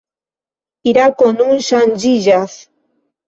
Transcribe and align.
Irako 0.91 1.27
nun 1.35 1.61
ŝanĝiĝas. 1.67 2.57